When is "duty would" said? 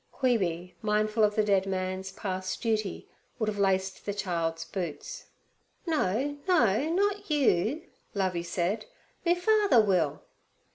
2.63-3.47